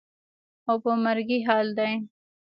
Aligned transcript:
او 0.69 0.75
په 0.83 0.91
مرګي 1.03 1.39
حال 1.47 1.67
دى. 1.77 1.91